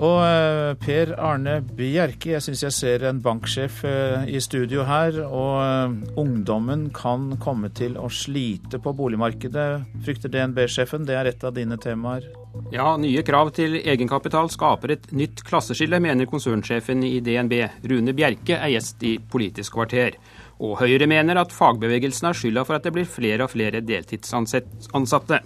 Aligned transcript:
Og 0.00 0.18
eh, 0.24 0.70
Per 0.80 1.12
Arne 1.20 1.58
Bjerke, 1.60 2.32
jeg 2.32 2.44
syns 2.44 2.62
jeg 2.64 2.72
ser 2.72 3.04
en 3.08 3.20
banksjef 3.20 3.82
eh, 3.84 4.30
i 4.32 4.40
studio 4.40 4.86
her. 4.88 5.18
Og 5.26 5.56
eh, 5.60 5.96
ungdommen 6.20 6.88
kan 6.96 7.34
komme 7.42 7.68
til 7.76 7.98
å 8.00 8.08
slite 8.08 8.80
på 8.80 8.94
boligmarkedet, 8.96 9.68
frykter 10.06 10.32
DNB-sjefen. 10.32 11.04
Det 11.08 11.18
er 11.20 11.28
et 11.28 11.44
av 11.44 11.52
dine 11.56 11.76
temaer. 11.80 12.30
Ja, 12.72 12.94
nye 12.98 13.22
krav 13.26 13.52
til 13.54 13.76
egenkapital 13.78 14.48
skaper 14.50 14.96
et 14.96 15.10
nytt 15.14 15.44
klasseskille, 15.46 16.00
mener 16.02 16.28
konsernsjefen 16.30 17.04
i 17.06 17.18
DNB. 17.24 17.60
Rune 17.92 18.16
Bjerke 18.16 18.56
er 18.56 18.72
gjest 18.72 19.04
i 19.06 19.18
Politisk 19.20 19.76
kvarter. 19.76 20.16
Og 20.60 20.76
Høyre 20.80 21.06
mener 21.08 21.38
at 21.40 21.54
fagbevegelsen 21.56 22.26
har 22.28 22.36
skylda 22.36 22.66
for 22.68 22.76
at 22.76 22.84
det 22.84 22.92
blir 22.96 23.08
flere 23.08 23.46
og 23.46 23.52
flere 23.52 23.80
deltidsansatte. 23.84 25.40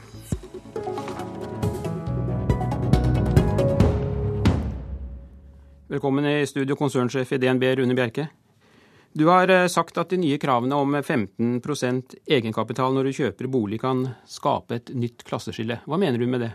Velkommen 5.94 6.26
i 6.26 6.46
studio, 6.46 6.74
konsernsjef 6.74 7.32
i 7.32 7.38
DNB, 7.38 7.62
Rune 7.78 7.94
Bjerke. 7.94 8.24
Du 9.12 9.28
har 9.28 9.48
eh, 9.48 9.68
sagt 9.70 9.98
at 10.00 10.10
de 10.10 10.16
nye 10.18 10.40
kravene 10.42 10.74
om 10.74 10.96
15% 10.96 12.16
egenkapital 12.26 12.96
når 12.96 13.06
du 13.06 13.18
kjøper 13.20 13.46
bolig 13.46 13.78
kan 13.78 14.00
skape 14.26 14.80
et 14.80 14.90
nytt 14.90 15.22
klasseskille. 15.28 15.76
Hva 15.86 15.98
mener 16.02 16.18
du 16.18 16.26
med 16.26 16.42
det? 16.42 16.50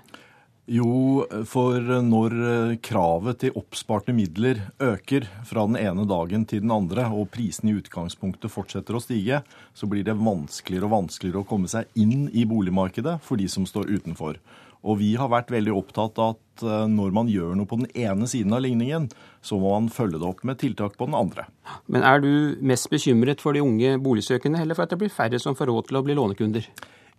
Jo, 0.69 1.23
for 1.49 1.81
når 2.05 2.33
eh, 2.45 2.71
kravet 2.85 3.39
til 3.41 3.55
oppsparte 3.57 4.13
midler 4.13 4.59
øker 4.77 5.25
fra 5.47 5.63
den 5.65 5.79
ene 5.81 6.05
dagen 6.05 6.43
til 6.45 6.61
den 6.61 6.73
andre, 6.75 7.07
og 7.09 7.31
prisen 7.33 7.71
i 7.71 7.73
utgangspunktet 7.79 8.53
fortsetter 8.53 8.93
å 8.93 9.01
stige, 9.01 9.41
så 9.73 9.89
blir 9.89 10.05
det 10.05 10.19
vanskeligere 10.19 10.85
og 10.85 10.93
vanskeligere 10.93 11.41
å 11.41 11.47
komme 11.49 11.71
seg 11.71 11.89
inn 11.97 12.27
i 12.29 12.45
boligmarkedet 12.49 13.17
for 13.25 13.41
de 13.41 13.47
som 13.49 13.65
står 13.65 13.89
utenfor. 13.95 14.37
Og 14.85 14.99
vi 15.01 15.09
har 15.19 15.31
vært 15.33 15.49
veldig 15.51 15.73
opptatt 15.73 16.21
av 16.21 16.37
at 16.37 16.67
eh, 16.67 16.85
når 16.93 17.17
man 17.17 17.33
gjør 17.33 17.57
noe 17.57 17.69
på 17.69 17.81
den 17.81 17.89
ene 17.97 18.29
siden 18.29 18.53
av 18.53 18.61
ligningen, 18.67 19.09
så 19.41 19.57
må 19.57 19.73
man 19.73 19.89
følge 19.89 20.21
det 20.21 20.29
opp 20.29 20.45
med 20.45 20.61
tiltak 20.61 21.01
på 21.01 21.09
den 21.09 21.17
andre. 21.17 21.47
Men 21.89 22.05
er 22.05 22.21
du 22.21 22.31
mest 22.61 22.91
bekymret 22.93 23.41
for 23.41 23.57
de 23.57 23.65
unge 23.65 23.97
boligsøkende, 24.05 24.61
eller 24.61 24.77
for 24.77 24.85
at 24.85 24.93
det 24.93 25.01
blir 25.01 25.17
færre 25.17 25.41
som 25.41 25.57
får 25.57 25.73
råd 25.73 25.89
til 25.89 25.97
å 25.97 26.05
bli 26.05 26.21
lånekunder? 26.21 26.69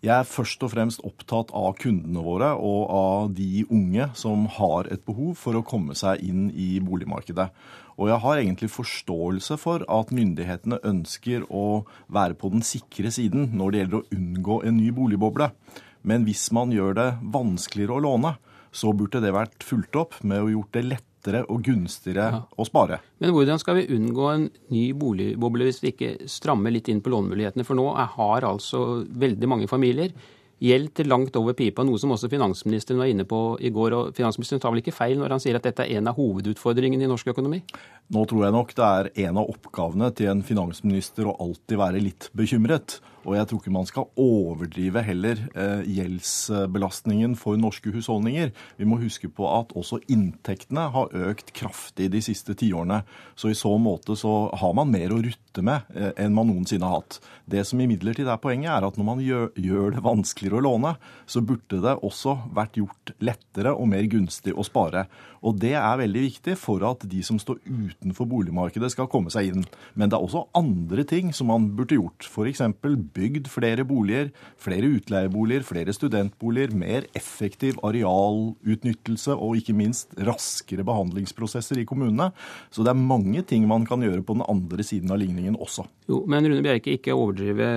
Jeg 0.01 0.15
er 0.17 0.25
først 0.25 0.63
og 0.65 0.71
fremst 0.73 1.03
opptatt 1.05 1.51
av 1.53 1.75
kundene 1.77 2.23
våre 2.25 2.55
og 2.57 2.93
av 2.97 3.33
de 3.37 3.67
unge 3.69 4.07
som 4.17 4.47
har 4.55 4.89
et 4.89 5.03
behov 5.05 5.35
for 5.37 5.59
å 5.59 5.65
komme 5.67 5.93
seg 5.99 6.23
inn 6.25 6.47
i 6.57 6.79
boligmarkedet. 6.81 7.51
Og 8.01 8.09
jeg 8.09 8.23
har 8.23 8.41
egentlig 8.41 8.71
forståelse 8.73 9.59
for 9.61 9.85
at 9.93 10.15
myndighetene 10.17 10.81
ønsker 10.89 11.45
å 11.53 11.83
være 12.09 12.39
på 12.41 12.49
den 12.55 12.65
sikre 12.65 13.13
siden 13.13 13.51
når 13.53 13.75
det 13.75 13.83
gjelder 13.83 14.01
å 14.01 14.17
unngå 14.17 14.57
en 14.71 14.79
ny 14.81 14.89
boligboble. 14.97 15.51
Men 16.01 16.25
hvis 16.25 16.47
man 16.57 16.73
gjør 16.73 16.97
det 16.97 17.09
vanskeligere 17.37 17.99
å 17.99 18.05
låne, 18.09 18.35
så 18.73 18.95
burde 18.97 19.21
det 19.21 19.35
vært 19.37 19.69
fulgt 19.69 20.01
opp 20.01 20.17
med 20.25 20.41
å 20.41 20.53
gjort 20.55 20.73
det 20.79 20.87
lettere 20.87 21.10
og 21.29 21.63
gunstigere 21.67 22.27
ja. 22.33 22.43
å 22.57 22.65
spare. 22.65 23.01
Men 23.21 23.35
hvordan 23.37 23.61
skal 23.61 23.77
vi 23.77 23.89
unngå 23.97 24.27
en 24.33 24.51
ny 24.73 24.85
boligboble 24.97 25.67
hvis 25.69 25.83
vi 25.85 25.93
ikke 25.93 26.29
strammer 26.31 26.73
litt 26.73 26.89
inn 26.89 27.03
på 27.05 27.13
lånemulighetene? 27.13 27.67
For 27.67 27.77
nå 27.77 27.89
har 27.93 28.47
altså 28.49 29.05
veldig 29.05 29.51
mange 29.51 29.69
familier 29.71 30.15
gjeld 30.61 30.93
til 30.97 31.09
langt 31.09 31.37
over 31.41 31.57
pipa, 31.57 31.85
noe 31.89 31.99
som 32.01 32.13
også 32.13 32.29
finansministeren 32.33 33.01
var 33.01 33.09
inne 33.09 33.25
på 33.29 33.57
i 33.65 33.71
går. 33.73 33.97
og 33.97 34.17
Finansministeren 34.17 34.61
tar 34.61 34.75
vel 34.75 34.83
ikke 34.83 34.97
feil 34.97 35.17
når 35.21 35.37
han 35.37 35.43
sier 35.43 35.57
at 35.57 35.65
dette 35.65 35.87
er 35.87 36.01
en 36.01 36.11
av 36.11 36.19
hovedutfordringene 36.21 37.07
i 37.07 37.11
norsk 37.11 37.33
økonomi? 37.33 37.63
Nå 38.13 38.25
tror 38.29 38.45
jeg 38.47 38.57
nok 38.57 38.75
det 38.77 38.91
er 38.91 39.11
en 39.27 39.41
av 39.41 39.53
oppgavene 39.55 40.11
til 40.17 40.33
en 40.35 40.45
finansminister 40.45 41.31
å 41.31 41.39
alltid 41.41 41.81
være 41.81 42.05
litt 42.05 42.29
bekymret. 42.37 42.99
Og 43.27 43.37
jeg 43.37 43.49
tror 43.49 43.61
ikke 43.61 43.75
man 43.75 43.89
skal 43.89 44.09
overdrive 44.21 45.03
heller 45.05 45.43
eh, 45.53 45.83
gjeldsbelastningen 45.99 47.37
for 47.39 47.61
norske 47.61 47.93
husholdninger. 47.93 48.53
Vi 48.81 48.89
må 48.89 49.01
huske 49.03 49.29
på 49.33 49.49
at 49.51 49.75
også 49.77 50.01
inntektene 50.11 50.87
har 50.95 51.15
økt 51.31 51.53
kraftig 51.57 52.11
de 52.15 52.23
siste 52.25 52.57
tiårene. 52.59 53.03
Så 53.37 53.53
i 53.53 53.59
så 53.59 53.75
måte 53.81 54.17
så 54.19 54.49
har 54.61 54.77
man 54.77 54.93
mer 54.93 55.13
å 55.13 55.21
rutte 55.21 55.65
med 55.67 55.89
eh, 55.95 56.13
enn 56.21 56.37
man 56.37 56.49
noensinne 56.51 56.89
har 56.89 57.03
hatt. 57.03 57.21
Det 57.51 57.65
som 57.69 57.81
imidlertid 57.83 58.29
er 58.31 58.41
poenget, 58.41 58.73
er 58.73 58.87
at 58.87 59.01
når 59.01 59.09
man 59.09 59.25
gjør, 59.25 59.51
gjør 59.59 59.97
det 59.97 60.05
vanskeligere 60.07 60.61
å 60.61 60.67
låne, 60.69 60.95
så 61.29 61.43
burde 61.45 61.83
det 61.85 61.99
også 62.07 62.39
vært 62.57 62.81
gjort 62.81 63.15
lettere 63.21 63.75
og 63.75 63.91
mer 63.93 64.07
gunstig 64.11 64.55
å 64.57 64.65
spare. 64.67 65.09
Og 65.41 65.57
det 65.61 65.73
er 65.79 66.01
veldig 66.01 66.23
viktig 66.27 66.57
for 66.61 66.85
at 66.89 67.05
de 67.09 67.23
som 67.25 67.39
står 67.41 67.63
utenfor 67.65 68.29
boligmarkedet 68.29 68.93
skal 68.93 69.09
komme 69.11 69.33
seg 69.33 69.51
inn. 69.53 69.65
Men 69.97 70.11
det 70.11 70.19
er 70.19 70.27
også 70.27 70.47
andre 70.57 71.05
ting 71.09 71.33
som 71.37 71.49
man 71.51 71.71
burde 71.79 71.97
gjort. 71.97 72.29
F.eks. 72.29 72.61
bygd 73.15 73.49
flere 73.51 73.85
boliger, 73.89 74.31
flere 74.61 74.89
utleieboliger, 74.97 75.65
flere 75.67 75.95
studentboliger, 75.97 76.75
mer 76.77 77.07
effektiv 77.17 77.79
arealutnyttelse 77.87 79.37
og 79.37 79.59
ikke 79.61 79.77
minst 79.77 80.15
raskere 80.27 80.85
behandlingsprosesser 80.87 81.81
i 81.83 81.87
kommunene. 81.89 82.31
Så 82.71 82.85
det 82.87 82.95
er 82.95 83.01
mange 83.01 83.45
ting 83.47 83.67
man 83.71 83.87
kan 83.89 84.03
gjøre 84.05 84.25
på 84.27 84.37
den 84.39 84.47
andre 84.49 84.87
siden 84.87 85.13
av 85.13 85.21
ligningen 85.23 85.59
også. 85.61 85.87
Jo, 86.11 86.25
Men 86.27 86.47
Rune 86.49 86.63
Bjerke, 86.65 86.97
ikke 86.97 87.15
overdrive 87.15 87.69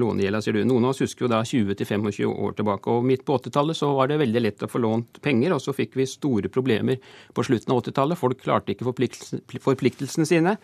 lånegjelda, 0.00 0.40
sier 0.44 0.56
du. 0.56 0.62
Noen 0.64 0.88
av 0.88 0.94
oss 0.94 1.02
husker 1.04 1.26
jo 1.26 1.32
da 1.32 1.42
20-25 1.44 2.24
år 2.32 2.56
tilbake. 2.56 2.90
og 2.90 3.04
Midt 3.04 3.26
på 3.26 3.36
80-tallet 3.36 3.76
så 3.76 3.92
var 3.96 4.08
det 4.08 4.20
veldig 4.22 4.42
lett 4.42 4.64
å 4.64 4.70
få 4.70 4.80
lånt 4.80 5.20
penger, 5.24 5.52
og 5.56 5.62
så 5.62 5.76
fikk 5.76 5.98
vi 6.00 6.08
store 6.08 6.52
problemer 6.52 7.00
på 7.36 7.44
slutten 7.46 7.74
av 7.74 7.82
80-tallet. 7.84 8.20
Folk 8.20 8.40
klarte 8.42 8.72
ikke 8.72 8.88
forpliktelsene 8.88 10.28
sine. 10.28 10.56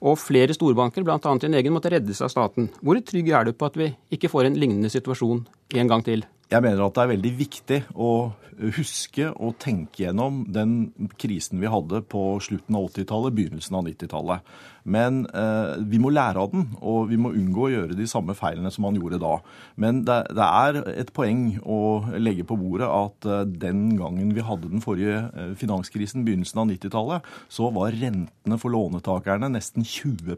Og 0.00 0.16
flere 0.16 0.56
storbanker, 0.56 1.04
bl.a. 1.04 1.18
din 1.42 1.56
egen, 1.58 1.74
måtte 1.76 1.92
reddes 1.92 2.22
av 2.24 2.32
staten. 2.32 2.70
Hvor 2.80 3.00
trygg 3.04 3.28
er 3.28 3.48
du 3.48 3.52
på 3.52 3.68
at 3.68 3.76
vi 3.76 3.90
ikke 4.16 4.30
får 4.32 4.48
en 4.48 4.60
lignende 4.60 4.90
situasjon 4.92 5.42
en 5.76 5.90
gang 5.90 6.04
til? 6.06 6.24
Jeg 6.50 6.64
mener 6.64 6.82
at 6.82 6.96
det 6.96 7.02
er 7.02 7.12
veldig 7.12 7.32
viktig 7.38 7.82
å 7.94 8.12
huske 8.76 9.28
og 9.30 9.54
tenke 9.62 10.04
gjennom 10.04 10.42
den 10.52 10.90
krisen 11.20 11.60
vi 11.62 11.70
hadde 11.70 12.02
på 12.10 12.24
slutten 12.44 12.76
av 12.76 12.88
80-tallet, 12.90 13.36
begynnelsen 13.36 13.78
av 13.78 13.86
90-tallet. 13.86 14.50
Men 14.90 15.22
eh, 15.36 15.78
vi 15.90 16.00
må 16.02 16.10
lære 16.14 16.42
av 16.42 16.50
den, 16.54 16.66
og 16.80 17.10
vi 17.10 17.18
må 17.20 17.32
unngå 17.36 17.66
å 17.66 17.70
gjøre 17.72 17.98
de 17.98 18.08
samme 18.10 18.34
feilene 18.38 18.72
som 18.74 18.84
man 18.86 18.98
gjorde 18.98 19.20
da. 19.22 19.36
Men 19.80 20.02
det, 20.08 20.18
det 20.36 20.46
er 20.46 20.80
et 20.96 21.12
poeng 21.16 21.44
å 21.62 21.80
legge 22.18 22.46
på 22.48 22.58
bordet 22.58 22.88
at 22.90 23.28
eh, 23.28 23.44
den 23.62 23.94
gangen 24.00 24.34
vi 24.36 24.44
hadde 24.46 24.70
den 24.72 24.82
forrige 24.84 25.22
eh, 25.30 25.52
finanskrisen, 25.60 26.24
begynnelsen 26.26 26.62
av 26.62 26.70
90-tallet, 26.72 27.30
så 27.52 27.70
var 27.74 27.94
rentene 28.00 28.58
for 28.60 28.74
lånetakerne 28.74 29.50
nesten 29.54 29.86
20 29.86 30.36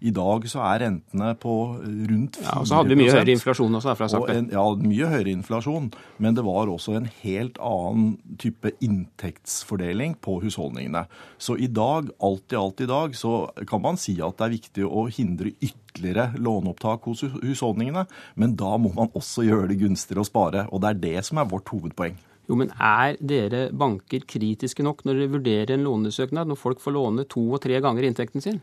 I 0.00 0.12
dag 0.14 0.48
så 0.50 0.64
er 0.68 0.84
rentene 0.86 1.32
på 1.40 1.56
rundt 1.80 2.38
4 2.40 2.46
ja, 2.46 2.58
og 2.60 2.68
Så 2.68 2.78
hadde 2.78 2.92
vi 2.92 3.00
mye 3.02 3.14
høyere 3.14 3.36
inflasjon 3.36 3.78
også, 3.78 3.92
herfra 3.92 4.10
sagt. 4.12 4.32
En, 4.34 4.50
ja, 4.52 4.64
mye 4.82 5.10
høyere 5.12 5.32
inflasjon. 5.32 5.90
Men 6.22 6.36
det 6.36 6.44
var 6.46 6.70
også 6.70 6.96
en 6.98 7.08
helt 7.22 7.58
annen 7.62 8.36
type 8.42 8.74
inntektsfordeling 8.84 10.18
på 10.22 10.38
husholdningene. 10.44 11.06
Så 11.40 11.56
i 11.56 11.68
dag, 11.70 12.10
alt 12.22 12.54
i 12.54 12.58
alt 12.58 12.82
i 12.84 12.90
dag, 12.90 13.16
så 13.18 13.46
kan 13.68 13.82
man 13.84 13.98
si 14.00 14.16
at 14.24 14.38
det 14.38 14.46
er 14.46 14.54
viktig 14.56 14.84
å 14.86 15.06
hindre 15.12 15.54
ytterligere 15.58 16.38
låneopptak 16.40 17.08
hos 17.10 17.24
husholdningene, 17.38 18.04
men 18.40 18.56
da 18.58 18.74
må 18.80 18.92
man 18.96 19.12
også 19.18 19.46
gjøre 19.46 19.70
det 19.72 19.80
gunstigere 19.82 20.24
å 20.24 20.28
spare. 20.28 20.66
Og 20.70 20.82
det 20.82 20.92
er 20.92 21.02
det 21.06 21.24
som 21.28 21.40
er 21.42 21.50
vårt 21.50 21.72
hovedpoeng. 21.72 22.18
Jo, 22.50 22.56
men 22.58 22.72
Er 22.74 23.16
dere 23.22 23.68
banker 23.70 24.24
kritiske 24.28 24.82
nok 24.82 25.04
når 25.06 25.20
dere 25.20 25.34
vurderer 25.36 25.74
en 25.76 25.84
lånesøknad, 25.86 26.48
når 26.50 26.58
folk 26.58 26.82
får 26.82 26.96
låne 26.96 27.26
to 27.30 27.44
og 27.52 27.62
tre 27.62 27.78
ganger 27.80 28.08
inntekten 28.08 28.42
sin? 28.42 28.58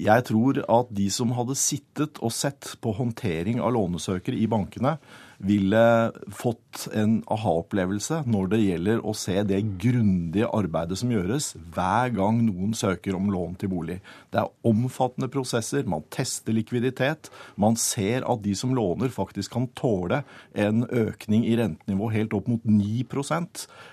Jeg 0.00 0.24
tror 0.30 0.62
at 0.64 0.92
de 0.96 1.08
som 1.12 1.34
hadde 1.36 1.58
sittet 1.58 2.20
og 2.24 2.32
sett 2.32 2.76
på 2.80 2.94
håndtering 2.96 3.60
av 3.60 3.74
lånesøkere 3.76 4.38
i 4.38 4.48
bankene, 4.48 4.96
ville 5.40 6.12
fått 6.36 6.86
en 6.96 7.20
aha-opplevelse 7.32 8.20
når 8.28 8.50
det 8.52 8.60
gjelder 8.60 9.00
å 9.00 9.14
se 9.16 9.38
det 9.48 9.60
grundige 9.80 10.48
arbeidet 10.52 10.98
som 11.00 11.12
gjøres 11.12 11.54
hver 11.72 12.12
gang 12.12 12.42
noen 12.44 12.74
søker 12.76 13.16
om 13.16 13.30
lån 13.32 13.56
til 13.60 13.72
bolig. 13.72 13.98
Det 14.30 14.42
er 14.42 14.68
omfattende 14.68 15.30
prosesser, 15.32 15.86
man 15.88 16.04
tester 16.12 16.54
likviditet. 16.56 17.30
Man 17.60 17.78
ser 17.80 18.26
at 18.28 18.44
de 18.44 18.54
som 18.58 18.74
låner, 18.76 19.12
faktisk 19.12 19.54
kan 19.56 19.68
tåle 19.78 20.22
en 20.52 20.84
økning 20.84 21.46
i 21.48 21.56
rentenivå 21.58 22.10
helt 22.12 22.36
opp 22.36 22.50
mot 22.50 22.66
9 22.68 23.06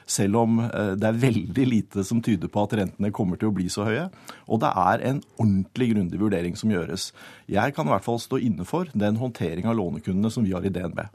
selv 0.07 0.41
om 0.41 0.59
eh, 0.65 0.93
det 0.99 1.07
er 1.07 1.21
veldig 1.21 1.65
lite 1.67 2.03
som 2.07 2.21
tyder 2.23 2.51
på 2.51 2.65
at 2.65 2.75
rentene 2.79 3.13
kommer 3.15 3.39
til 3.39 3.51
å 3.51 3.55
bli 3.55 3.69
så 3.71 3.87
høye. 3.87 4.09
Og 4.47 4.61
det 4.63 4.73
er 4.75 5.05
en 5.11 5.23
ordentlig 5.39 5.93
grundig 5.93 6.19
vurdering 6.19 6.59
som 6.59 6.71
gjøres. 6.73 7.11
Jeg 7.47 7.75
kan 7.75 7.87
i 7.87 7.95
hvert 7.95 8.05
fall 8.05 8.19
stå 8.21 8.41
inne 8.43 8.67
for 8.67 8.91
den 8.93 9.19
håndtering 9.21 9.67
av 9.69 9.77
lånekundene 9.79 10.31
som 10.33 10.45
vi 10.45 10.55
har 10.55 10.65
i 10.67 10.73
DNB. 10.73 11.05